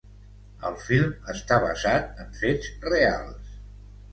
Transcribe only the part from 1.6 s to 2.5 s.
basat en